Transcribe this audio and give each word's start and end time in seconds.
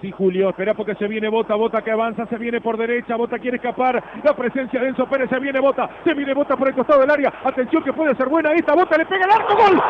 Sí, 0.00 0.12
Julio, 0.12 0.50
espera 0.50 0.74
porque 0.74 0.94
se 0.94 1.08
viene 1.08 1.28
Bota, 1.28 1.56
Bota 1.56 1.82
que 1.82 1.90
avanza, 1.90 2.24
se 2.26 2.36
viene 2.36 2.60
por 2.60 2.76
derecha, 2.76 3.16
Bota 3.16 3.38
quiere 3.38 3.56
escapar, 3.56 4.02
la 4.22 4.34
presencia 4.34 4.80
de 4.80 4.88
Enzo 4.88 5.06
Pérez, 5.06 5.28
se 5.28 5.40
viene 5.40 5.58
Bota, 5.58 5.88
se 6.04 6.14
viene 6.14 6.34
Bota 6.34 6.56
por 6.56 6.68
el 6.68 6.74
costado 6.74 7.00
del 7.00 7.10
área, 7.10 7.32
atención 7.44 7.82
que 7.82 7.92
puede 7.92 8.14
ser 8.14 8.28
buena 8.28 8.52
esta, 8.52 8.74
Bota 8.74 8.96
le 8.96 9.06
pega 9.06 9.24
el 9.24 9.32
arco, 9.32 9.56
gol. 9.56 9.82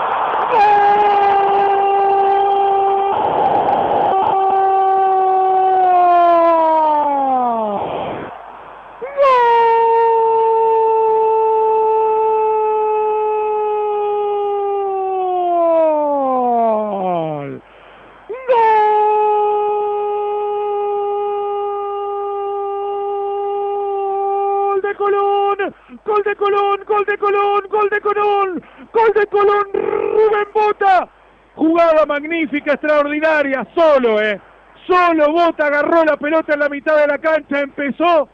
Colón, 24.98 25.56
gol 26.04 26.22
de 26.24 26.34
Colón, 26.34 26.80
gol 26.84 27.04
de 27.06 27.16
Colón, 27.16 27.62
gol 27.70 27.88
de 27.88 28.00
Colón, 28.00 28.62
gol 28.92 29.12
de 29.14 29.26
Colón, 29.28 29.66
Rubén 29.72 30.48
Bota. 30.52 31.08
Jugada 31.54 32.04
magnífica, 32.04 32.72
extraordinaria, 32.72 33.64
solo, 33.76 34.20
eh. 34.20 34.40
Solo 34.88 35.32
Bota 35.32 35.66
agarró 35.66 36.04
la 36.04 36.16
pelota 36.16 36.54
en 36.54 36.60
la 36.60 36.68
mitad 36.68 36.96
de 36.96 37.06
la 37.06 37.18
cancha, 37.18 37.60
empezó, 37.60 38.28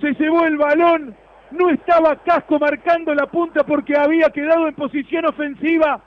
se 0.00 0.12
llevó 0.12 0.44
el 0.46 0.56
balón, 0.56 1.16
no 1.50 1.70
estaba 1.70 2.16
Casco 2.22 2.60
marcando 2.60 3.12
la 3.12 3.26
punta 3.26 3.64
porque 3.64 3.96
había 3.96 4.30
quedado 4.30 4.68
en 4.68 4.74
posición 4.74 5.26
ofensiva, 5.26 6.00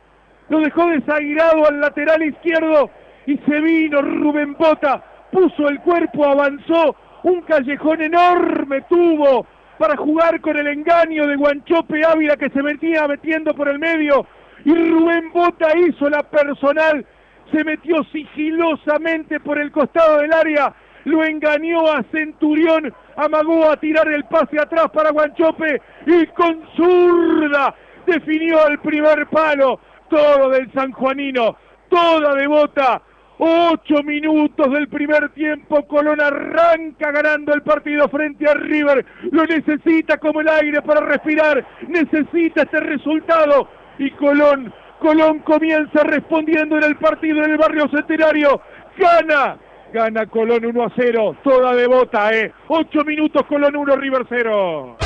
lo 0.47 0.59
dejó 0.61 0.87
desairado 0.87 1.67
al 1.67 1.81
lateral 1.81 2.23
izquierdo 2.23 2.89
y 3.25 3.37
se 3.39 3.59
vino 3.59 4.01
Rubén 4.01 4.53
Bota, 4.53 5.03
puso 5.31 5.67
el 5.67 5.81
cuerpo, 5.81 6.25
avanzó, 6.25 6.95
un 7.23 7.41
callejón 7.41 8.01
enorme 8.01 8.81
tuvo, 8.83 9.45
para 9.77 9.95
jugar 9.95 10.41
con 10.41 10.57
el 10.57 10.67
engaño 10.67 11.27
de 11.27 11.35
Guanchope 11.35 12.03
Ávila 12.05 12.37
que 12.37 12.49
se 12.49 12.63
metía 12.63 13.07
metiendo 13.07 13.53
por 13.53 13.69
el 13.69 13.79
medio. 13.79 14.25
Y 14.65 14.73
Rubén 14.73 15.31
Bota 15.31 15.77
hizo 15.77 16.09
la 16.09 16.23
personal, 16.23 17.05
se 17.51 17.63
metió 17.63 18.03
sigilosamente 18.11 19.39
por 19.39 19.59
el 19.59 19.71
costado 19.71 20.17
del 20.17 20.33
área, 20.33 20.73
lo 21.05 21.23
engañó 21.23 21.89
a 21.91 22.03
Centurión, 22.11 22.93
amagó 23.15 23.69
a 23.69 23.77
tirar 23.77 24.07
el 24.09 24.25
pase 24.25 24.59
atrás 24.59 24.89
para 24.91 25.11
Guanchope. 25.11 25.81
Y 26.05 26.25
con 26.27 26.61
zurda 26.75 27.73
definió 28.05 28.67
el 28.67 28.79
primer 28.79 29.27
palo, 29.27 29.79
todo 30.09 30.49
del 30.49 30.71
sanjuanino, 30.73 31.55
toda 31.89 32.35
de 32.35 32.47
Bota, 32.47 33.01
Ocho 33.39 34.01
minutos 34.03 34.71
del 34.71 34.87
primer 34.87 35.29
tiempo, 35.29 35.87
Colón 35.87 36.19
arranca 36.19 37.11
ganando 37.11 37.53
el 37.53 37.61
partido 37.61 38.09
frente 38.09 38.49
a 38.49 38.55
River, 38.55 39.05
lo 39.31 39.45
necesita 39.45 40.17
como 40.17 40.41
el 40.41 40.49
aire 40.49 40.81
para 40.81 41.01
respirar, 41.01 41.63
necesita 41.87 42.63
este 42.63 42.79
resultado. 42.79 43.69
Y 43.99 44.09
Colón, 44.11 44.73
Colón 44.99 45.39
comienza 45.39 46.03
respondiendo 46.03 46.77
en 46.77 46.83
el 46.83 46.95
partido 46.95 47.43
en 47.43 47.51
el 47.51 47.57
barrio 47.57 47.87
centenario, 47.89 48.59
gana, 48.97 49.57
gana 49.93 50.25
Colón 50.25 50.65
1 50.65 50.83
a 50.83 50.91
0, 50.95 51.37
toda 51.43 51.75
de 51.75 51.85
bota, 51.85 52.33
eh, 52.33 52.51
ocho 52.69 53.03
minutos 53.05 53.43
Colón 53.45 53.75
1, 53.75 53.95
River 53.97 54.25
0. 54.27 54.97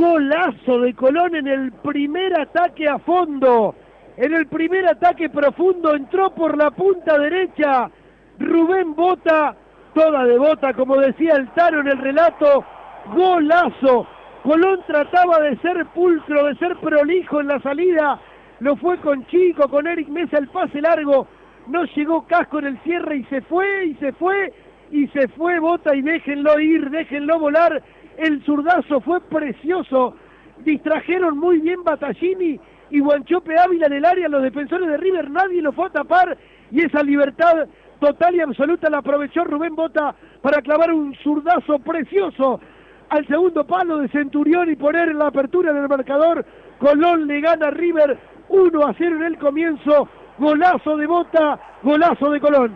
Golazo 0.00 0.80
de 0.80 0.94
Colón 0.94 1.34
en 1.34 1.46
el 1.46 1.72
primer 1.72 2.40
ataque 2.40 2.88
a 2.88 2.98
fondo. 3.00 3.74
En 4.16 4.32
el 4.32 4.46
primer 4.46 4.88
ataque 4.88 5.28
profundo 5.28 5.94
entró 5.94 6.30
por 6.30 6.56
la 6.56 6.70
punta 6.70 7.18
derecha 7.18 7.90
Rubén 8.38 8.94
Bota, 8.94 9.54
toda 9.92 10.24
de 10.24 10.38
Bota, 10.38 10.72
como 10.72 10.96
decía 10.96 11.34
el 11.34 11.50
Taro 11.50 11.80
en 11.80 11.88
el 11.88 11.98
relato. 11.98 12.64
Golazo. 13.14 14.06
Colón 14.42 14.80
trataba 14.86 15.38
de 15.40 15.58
ser 15.58 15.84
pulcro, 15.94 16.46
de 16.46 16.54
ser 16.54 16.76
prolijo 16.78 17.42
en 17.42 17.48
la 17.48 17.60
salida. 17.60 18.18
Lo 18.60 18.76
fue 18.76 18.96
con 19.00 19.26
Chico, 19.26 19.68
con 19.68 19.86
Eric 19.86 20.08
Mesa, 20.08 20.38
el 20.38 20.48
pase 20.48 20.80
largo. 20.80 21.28
No 21.66 21.84
llegó 21.84 22.26
Casco 22.26 22.58
en 22.60 22.68
el 22.68 22.78
cierre 22.84 23.18
y 23.18 23.24
se 23.24 23.42
fue, 23.42 23.84
y 23.84 23.94
se 23.96 24.12
fue, 24.14 24.50
y 24.90 25.08
se 25.08 25.28
fue 25.28 25.58
Bota 25.58 25.94
y 25.94 26.00
déjenlo 26.00 26.58
ir, 26.58 26.88
déjenlo 26.88 27.38
volar 27.38 27.82
el 28.16 28.42
zurdazo 28.44 29.00
fue 29.00 29.20
precioso. 29.20 30.14
Distrajeron 30.64 31.38
muy 31.38 31.58
bien 31.58 31.82
Battaglini 31.84 32.60
y 32.90 33.00
Guanchope 33.00 33.58
Ávila 33.58 33.86
en 33.86 33.94
el 33.94 34.04
área. 34.04 34.28
Los 34.28 34.42
defensores 34.42 34.88
de 34.88 34.96
River 34.96 35.30
nadie 35.30 35.62
lo 35.62 35.72
fue 35.72 35.86
a 35.86 35.90
tapar. 35.90 36.36
Y 36.70 36.84
esa 36.84 37.02
libertad 37.02 37.66
total 37.98 38.34
y 38.34 38.40
absoluta 38.40 38.90
la 38.90 38.98
aprovechó 38.98 39.44
Rubén 39.44 39.74
Bota 39.74 40.14
para 40.42 40.62
clavar 40.62 40.92
un 40.92 41.14
zurdazo 41.22 41.78
precioso 41.80 42.60
al 43.10 43.26
segundo 43.26 43.66
palo 43.66 43.98
de 43.98 44.08
Centurión 44.08 44.70
y 44.70 44.76
poner 44.76 45.14
la 45.14 45.26
apertura 45.26 45.70
en 45.70 45.78
el 45.78 45.88
marcador. 45.88 46.44
Colón 46.78 47.26
le 47.26 47.40
gana 47.40 47.66
a 47.66 47.70
River 47.70 48.18
1 48.48 48.86
a 48.86 48.94
0 48.96 49.16
en 49.16 49.22
el 49.22 49.38
comienzo. 49.38 50.08
Golazo 50.38 50.96
de 50.96 51.06
Bota, 51.06 51.60
golazo 51.82 52.30
de 52.30 52.40
Colón. 52.40 52.72